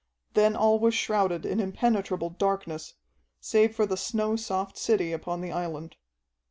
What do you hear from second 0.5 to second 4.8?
all was shrouded in impenetrable darkness, save for the snow soft